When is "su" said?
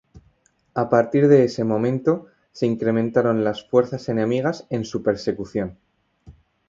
4.83-5.03